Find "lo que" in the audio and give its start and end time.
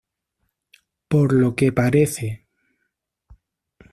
1.31-1.71